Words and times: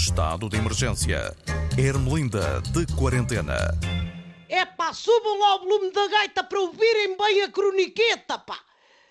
Estado 0.00 0.48
de 0.48 0.56
emergência. 0.56 1.36
Ermelinda 1.76 2.62
de 2.72 2.86
quarentena. 2.96 3.78
É 4.48 4.64
pá, 4.64 4.94
subam 4.94 5.38
lá 5.38 5.56
o 5.56 5.58
volume 5.58 5.92
da 5.92 6.06
gaita 6.06 6.42
para 6.42 6.58
ouvirem 6.58 7.18
bem 7.18 7.42
a 7.42 7.50
croniqueta, 7.50 8.38
pá. 8.38 8.58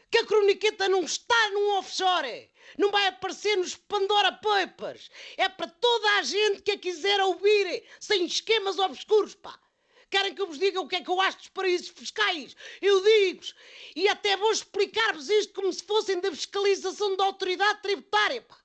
Que 0.10 0.18
a 0.18 0.26
croniqueta 0.26 0.90
não 0.90 1.04
está 1.04 1.52
num 1.52 1.78
offshore. 1.78 2.50
Não 2.76 2.90
vai 2.90 3.06
aparecer 3.06 3.56
nos 3.56 3.76
Pandora 3.76 4.32
Papers. 4.32 5.12
É 5.38 5.48
para 5.48 5.68
toda 5.68 6.10
a 6.18 6.24
gente 6.24 6.64
que 6.64 6.72
a 6.72 6.78
quiser 6.78 7.22
ouvir, 7.22 7.84
sem 8.00 8.26
esquemas 8.26 8.80
obscuros, 8.80 9.36
pá. 9.36 9.58
Querem 10.10 10.34
que 10.34 10.42
eu 10.42 10.48
vos 10.48 10.58
diga 10.58 10.82
o 10.82 10.88
que 10.88 10.96
é 10.96 11.02
que 11.02 11.12
eu 11.12 11.22
acho 11.22 11.38
dos 11.38 11.50
paraísos 11.50 11.90
fiscais? 11.90 12.56
Eu 12.82 13.00
digo-vos. 13.04 13.54
E 13.96 14.10
até 14.10 14.36
vou 14.36 14.52
explicar-vos 14.52 15.30
isto 15.30 15.54
como 15.54 15.72
se 15.72 15.84
fossem 15.84 16.20
da 16.20 16.32
fiscalização 16.32 17.16
da 17.16 17.26
autoridade 17.26 17.84
tributária, 17.84 18.42
pá. 18.42 18.58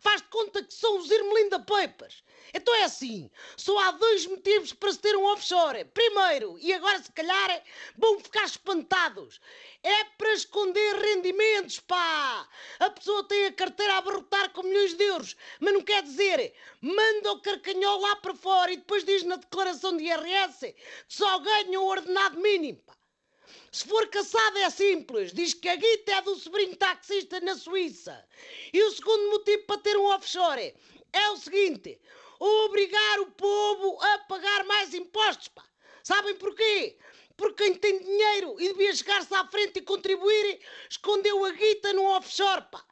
Faz 0.00 0.22
de 0.22 0.28
conta 0.28 0.62
que 0.62 0.72
são 0.72 0.98
os 0.98 1.10
Irmelinda 1.10 1.58
Papers. 1.58 2.22
Então 2.54 2.74
é 2.76 2.84
assim, 2.84 3.30
só 3.56 3.76
há 3.78 3.90
dois 3.92 4.26
motivos 4.26 4.72
para 4.72 4.92
se 4.92 4.98
ter 4.98 5.16
um 5.16 5.24
offshore. 5.24 5.84
Primeiro, 5.86 6.58
e 6.60 6.72
agora 6.72 7.02
se 7.02 7.12
calhar 7.12 7.62
vão 7.96 8.18
ficar 8.20 8.44
espantados, 8.44 9.40
é 9.82 10.04
para 10.04 10.32
esconder 10.32 10.96
rendimentos, 10.96 11.80
pá! 11.80 12.48
A 12.78 12.90
pessoa 12.90 13.24
tem 13.24 13.46
a 13.46 13.52
carteira 13.52 13.94
a 13.94 13.98
abarrotar 13.98 14.50
com 14.50 14.62
milhões 14.62 14.94
de 14.94 15.04
euros, 15.04 15.36
mas 15.60 15.74
não 15.74 15.82
quer 15.82 16.02
dizer, 16.02 16.54
manda 16.80 17.32
o 17.32 17.42
carcanhol 17.42 18.00
lá 18.00 18.16
para 18.16 18.34
fora 18.34 18.72
e 18.72 18.76
depois 18.76 19.04
diz 19.04 19.22
na 19.24 19.36
declaração 19.36 19.96
de 19.96 20.04
IRS 20.04 20.72
que 20.72 21.14
só 21.14 21.38
ganha 21.40 21.80
o 21.80 21.86
ordenado 21.86 22.40
mínimo, 22.40 22.78
pá. 22.86 22.97
Se 23.70 23.86
for 23.86 24.06
caçado 24.08 24.58
é 24.58 24.70
simples, 24.70 25.32
diz 25.32 25.54
que 25.54 25.68
a 25.68 25.76
guita 25.76 26.12
é 26.12 26.22
do 26.22 26.34
sobrinho 26.36 26.76
taxista 26.76 27.40
na 27.40 27.56
Suíça. 27.56 28.24
E 28.72 28.82
o 28.82 28.90
segundo 28.90 29.30
motivo 29.30 29.64
para 29.64 29.80
ter 29.80 29.96
um 29.96 30.06
offshore 30.06 30.74
é 31.12 31.30
o 31.30 31.36
seguinte: 31.36 32.00
obrigar 32.38 33.20
o 33.20 33.30
povo 33.32 34.00
a 34.02 34.18
pagar 34.20 34.64
mais 34.64 34.94
impostos, 34.94 35.48
pá. 35.48 35.64
Sabem 36.02 36.36
porquê? 36.36 36.96
Porque 37.36 37.64
quem 37.64 37.74
tem 37.74 37.98
dinheiro 37.98 38.60
e 38.60 38.68
devia 38.68 38.94
chegar-se 38.94 39.34
à 39.34 39.46
frente 39.46 39.78
e 39.78 39.82
contribuir, 39.82 40.60
escondeu 40.88 41.44
a 41.44 41.50
guita 41.50 41.92
no 41.92 42.04
offshore, 42.04 42.62
pá. 42.70 42.84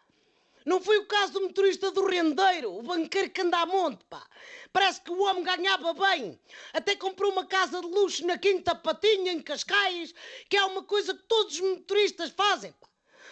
Não 0.67 0.81
foi 0.81 0.98
o 0.98 1.06
caso 1.06 1.34
do 1.34 1.42
motorista 1.42 1.92
do 1.92 2.05
rendeiro, 2.05 2.77
o 2.77 2.83
banqueiro 2.83 3.31
que 3.31 3.41
anda 3.41 3.59
a 3.59 3.67
monte, 3.67 4.05
pá. 4.11 4.27
Parece 4.72 5.00
que 5.00 5.12
o 5.12 5.22
homem 5.22 5.45
ganhava 5.45 5.95
bem. 5.95 6.36
Até 6.72 6.97
comprou 6.97 7.31
uma 7.31 7.47
casa 7.47 7.81
de 7.81 7.86
luxo 7.86 8.27
na 8.27 8.36
Quinta 8.36 8.75
Patinha, 8.75 9.31
em 9.31 9.41
Cascais, 9.41 10.12
que 10.50 10.56
é 10.56 10.64
uma 10.64 10.83
coisa 10.83 11.14
que 11.14 11.22
todos 11.22 11.55
os 11.55 11.61
motoristas 11.61 12.31
fazem, 12.31 12.72
pá. 12.72 12.89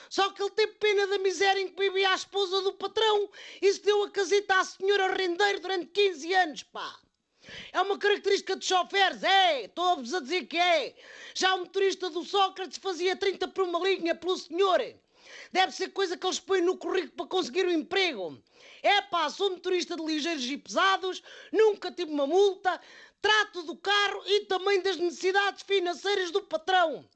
Só 0.08 0.30
que 0.30 0.40
ele 0.40 0.52
teve 0.52 0.74
pena 0.74 1.08
da 1.08 1.18
miséria 1.18 1.60
em 1.60 1.66
que 1.66 1.82
vivia 1.82 2.10
a 2.10 2.14
esposa 2.14 2.62
do 2.62 2.74
patrão 2.74 3.28
e 3.60 3.72
se 3.72 3.82
deu 3.82 4.04
a 4.04 4.10
casita 4.10 4.60
à 4.60 4.64
senhora 4.64 5.12
rendeiro 5.12 5.58
durante 5.58 5.86
15 5.86 6.34
anos, 6.34 6.62
pá. 6.62 7.00
É 7.72 7.80
uma 7.80 7.98
característica 7.98 8.54
de 8.54 8.64
choferes, 8.64 9.24
é, 9.24 9.64
estou-vos 9.64 10.14
a 10.14 10.20
dizer 10.20 10.46
que 10.46 10.56
é. 10.56 10.94
Já 11.34 11.56
o 11.56 11.58
motorista 11.58 12.08
do 12.10 12.22
Sócrates 12.22 12.78
fazia 12.78 13.16
30 13.16 13.48
por 13.48 13.64
uma 13.64 13.80
linha 13.80 14.14
pelo 14.14 14.36
senhor. 14.36 14.80
Deve 15.52 15.72
ser 15.72 15.90
coisa 15.90 16.16
que 16.16 16.26
eles 16.26 16.40
põem 16.40 16.62
no 16.62 16.76
currículo 16.76 17.12
para 17.12 17.26
conseguir 17.26 17.66
um 17.66 17.70
emprego. 17.70 18.42
É 18.82 19.00
pá, 19.02 19.30
sou 19.30 19.50
motorista 19.50 19.96
de 19.96 20.04
ligeiros 20.04 20.44
e 20.44 20.56
pesados, 20.56 21.22
nunca 21.52 21.90
tive 21.90 22.12
uma 22.12 22.26
multa, 22.26 22.80
trato 23.20 23.62
do 23.62 23.76
carro 23.76 24.22
e 24.26 24.40
também 24.46 24.82
das 24.82 24.96
necessidades 24.96 25.62
financeiras 25.62 26.30
do 26.30 26.42
patrão. 26.42 27.08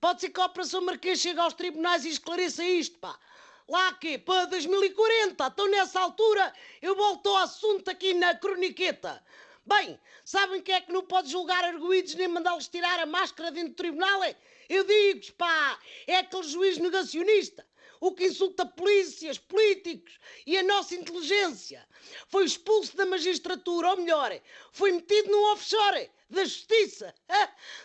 Pode 0.00 0.20
ser 0.20 0.28
que 0.28 0.40
a 0.40 0.44
Operação 0.44 0.82
Marquês 0.82 1.18
chegue 1.18 1.40
aos 1.40 1.54
tribunais 1.54 2.04
e 2.04 2.10
esclareça 2.10 2.62
isto, 2.62 2.98
pá. 2.98 3.18
Lá 3.66 3.94
que 3.94 4.18
para 4.18 4.44
2040, 4.44 5.46
então 5.46 5.70
nessa 5.70 5.98
altura 5.98 6.52
eu 6.82 6.94
volto 6.94 7.30
ao 7.30 7.36
assunto 7.38 7.88
aqui 7.90 8.12
na 8.12 8.34
croniqueta. 8.34 9.24
Bem, 9.66 9.98
sabem 10.24 10.60
quem 10.60 10.74
é 10.74 10.80
que 10.80 10.92
não 10.92 11.04
pode 11.04 11.30
julgar 11.30 11.64
arguídos 11.64 12.14
nem 12.14 12.28
mandá-los 12.28 12.68
tirar 12.68 13.00
a 13.00 13.06
máscara 13.06 13.50
dentro 13.50 13.70
do 13.70 13.76
tribunal? 13.76 14.20
Eu 14.68 14.84
digo-vos, 14.84 15.30
pá, 15.30 15.78
é 16.06 16.16
aquele 16.16 16.42
juiz 16.42 16.78
negacionista 16.78 17.66
o 18.00 18.12
que 18.12 18.26
insulta 18.26 18.66
polícias, 18.66 19.38
políticos 19.38 20.18
e 20.46 20.58
a 20.58 20.62
nossa 20.62 20.94
inteligência. 20.94 21.88
Foi 22.28 22.44
expulso 22.44 22.94
da 22.94 23.06
magistratura, 23.06 23.92
ou 23.92 23.96
melhor, 23.96 24.38
foi 24.72 24.92
metido 24.92 25.30
num 25.30 25.52
offshore 25.52 26.10
da 26.28 26.44
justiça. 26.44 27.14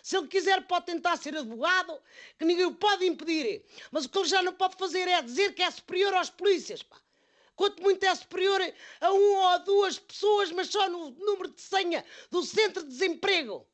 Se 0.03 0.17
ele 0.17 0.27
quiser, 0.27 0.67
pode 0.67 0.87
tentar 0.87 1.15
ser 1.15 1.37
advogado, 1.37 1.97
que 2.37 2.43
ninguém 2.43 2.65
o 2.65 2.75
pode 2.75 3.05
impedir. 3.05 3.63
Mas 3.91 4.03
o 4.03 4.09
que 4.09 4.17
ele 4.17 4.27
já 4.27 4.41
não 4.41 4.51
pode 4.53 4.75
fazer 4.75 5.07
é 5.07 5.21
dizer 5.21 5.53
que 5.53 5.63
é 5.63 5.71
superior 5.71 6.13
aos 6.13 6.29
polícias, 6.29 6.83
pá. 6.83 6.97
Quanto 7.59 7.83
muito 7.83 8.01
é 8.05 8.15
superior 8.15 8.61
a 9.01 9.11
uma 9.11 9.51
ou 9.51 9.59
duas 9.65 9.99
pessoas, 9.99 10.49
mas 10.49 10.69
só 10.69 10.89
no 10.89 11.09
número 11.09 11.49
de 11.49 11.59
senha 11.59 12.05
do 12.31 12.41
centro 12.41 12.81
de 12.83 12.87
desemprego. 12.87 13.67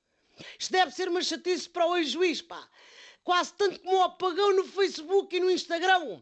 Isto 0.58 0.72
deve 0.72 0.92
ser 0.92 1.08
uma 1.08 1.22
chatice 1.22 1.70
para 1.70 1.86
o 1.86 1.96
ex-juiz, 1.96 2.42
pá 2.42 2.68
quase 3.24 3.54
tanto 3.54 3.80
como 3.80 3.98
o 3.98 4.04
apagão 4.04 4.56
no 4.56 4.64
Facebook 4.64 5.36
e 5.36 5.40
no 5.40 5.50
Instagram. 5.50 6.22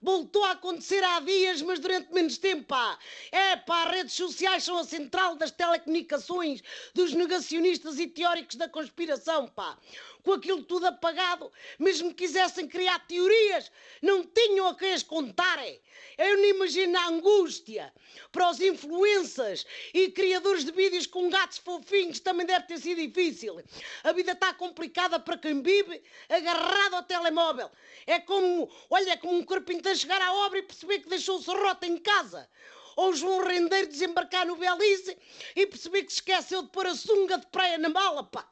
Voltou 0.00 0.44
a 0.44 0.52
acontecer 0.52 1.02
há 1.02 1.18
dias, 1.18 1.60
mas 1.60 1.80
durante 1.80 2.12
menos 2.14 2.38
tempo, 2.38 2.64
pá. 2.64 2.96
É, 3.32 3.56
pá, 3.56 3.84
redes 3.90 4.14
sociais 4.14 4.62
são 4.62 4.78
a 4.78 4.84
central 4.84 5.34
das 5.34 5.50
telecomunicações, 5.50 6.62
dos 6.94 7.12
negacionistas 7.12 7.98
e 7.98 8.06
teóricos 8.06 8.54
da 8.54 8.68
conspiração, 8.68 9.48
pá. 9.48 9.76
Com 10.22 10.34
aquilo 10.34 10.62
tudo 10.62 10.86
apagado, 10.86 11.50
mesmo 11.78 12.10
que 12.10 12.26
quisessem 12.26 12.68
criar 12.68 13.00
teorias, 13.06 13.72
não 14.00 14.24
tinham 14.24 14.68
a 14.68 14.74
quem 14.76 14.92
as 14.92 15.02
contarem. 15.02 15.80
Eu 16.16 16.36
não 16.36 16.44
imagino 16.44 16.98
a 16.98 17.08
angústia 17.08 17.92
para 18.30 18.50
os 18.50 18.60
influencers 18.60 19.64
e 19.94 20.10
criadores 20.10 20.64
de 20.64 20.72
vídeos 20.72 21.06
com 21.06 21.28
gatos 21.28 21.58
fofinhos, 21.58 22.20
também 22.20 22.46
deve 22.46 22.66
ter 22.66 22.78
sido 22.78 23.00
difícil. 23.00 23.60
A 24.04 24.12
vida 24.12 24.32
está 24.32 24.52
complicada 24.52 25.18
para 25.18 25.38
quem 25.38 25.62
vive 25.62 26.02
agarrado 26.28 26.94
ao 26.94 27.02
telemóvel. 27.02 27.70
É 28.06 28.18
como, 28.18 28.70
olha, 28.90 29.12
é 29.12 29.16
como 29.16 29.38
um 29.38 29.44
corpo 29.44 29.72
inteiro 29.88 29.98
chegar 29.98 30.20
à 30.20 30.32
obra 30.32 30.58
e 30.58 30.62
perceber 30.62 30.98
que 31.00 31.08
deixou 31.08 31.38
o 31.38 31.42
serrote 31.42 31.86
em 31.86 31.96
casa. 31.96 32.48
Ou 32.96 33.14
João 33.14 33.44
Rendeiro 33.44 33.88
desembarcar 33.88 34.46
no 34.46 34.56
Belize 34.56 35.16
e 35.54 35.66
perceber 35.66 36.02
que 36.04 36.12
se 36.12 36.18
esqueceu 36.18 36.62
de 36.62 36.68
pôr 36.68 36.86
a 36.86 36.94
sunga 36.94 37.38
de 37.38 37.46
praia 37.46 37.78
na 37.78 37.88
mala, 37.88 38.24
pá. 38.24 38.46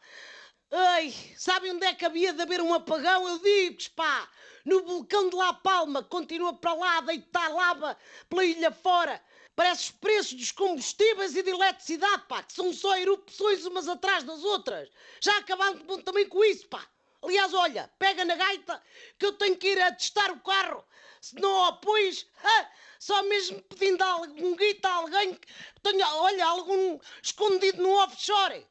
Ai, 0.71 1.13
sabem 1.37 1.73
onde 1.73 1.85
é 1.85 1.95
que 1.95 2.05
havia 2.05 2.33
de 2.33 2.43
haver 2.43 2.61
um 2.61 2.73
apagão? 2.73 3.29
Eu 3.29 3.39
digo-vos, 3.39 3.89
pá, 3.89 4.29
no 4.65 4.83
vulcão 4.83 5.29
de 5.29 5.37
La 5.37 5.53
Palma, 5.53 6.03
continua 6.03 6.55
para 6.55 6.75
lá 6.75 6.99
a 6.99 7.01
deitar 7.03 7.53
lava 7.53 7.97
pela 8.29 8.45
ilha 8.45 8.71
fora. 8.71 9.23
Parece 9.55 9.85
os 9.85 9.91
preços 9.91 10.35
dos 10.35 10.53
combustíveis 10.53 11.35
e 11.35 11.43
de 11.43 11.51
eletricidade, 11.51 12.25
pá, 12.29 12.43
que 12.43 12.53
são 12.53 12.73
só 12.73 12.97
erupções 12.97 13.65
umas 13.65 13.89
atrás 13.89 14.25
das 14.25 14.43
outras. 14.45 14.89
Já 15.21 15.37
acabaram 15.39 16.03
também 16.03 16.29
com 16.29 16.45
isso, 16.45 16.69
pá. 16.69 16.87
Aliás, 17.22 17.53
olha, 17.54 17.91
pega 17.99 18.25
na 18.25 18.34
gaita 18.34 18.82
que 19.19 19.27
eu 19.27 19.32
tenho 19.32 19.56
que 19.56 19.69
ir 19.69 19.81
a 19.81 19.93
testar 19.93 20.31
o 20.31 20.41
carro. 20.41 20.84
Se 21.21 21.34
não 21.41 21.65
apoies, 21.65 22.27
só 22.99 23.22
mesmo 23.25 23.60
pedindo 23.62 24.03
algum 24.03 24.54
guita 24.56 24.88
a 24.88 24.94
alguém 24.94 25.34
que 25.34 25.49
tenha, 25.82 26.06
olha, 26.15 26.47
algum 26.47 26.99
escondido 27.22 27.82
no 27.82 27.91
offshore. 28.03 28.66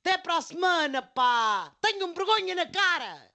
Até 0.00 0.16
para 0.18 0.36
a 0.36 0.42
semana, 0.42 1.02
pá! 1.02 1.72
Tenham 1.80 2.14
vergonha 2.14 2.54
na 2.54 2.66
cara! 2.66 3.28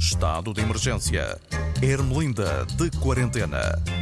Estado 0.00 0.52
de 0.54 0.60
emergência. 0.60 1.40
Ermelinda 1.82 2.64
de 2.76 2.90
quarentena. 3.00 4.01